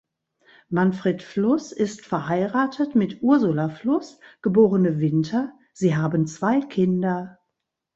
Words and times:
Manfred 0.69 1.21
Fluß 1.21 1.71
ist 1.73 2.07
verheiratet 2.07 2.95
mit 2.95 3.21
Ursula 3.21 3.69
Fluß, 3.69 4.19
geborene 4.41 4.99
Winter; 4.99 5.53
sie 5.73 5.95
haben 5.95 6.25
zwei 6.25 6.61
Kinder. 6.61 7.37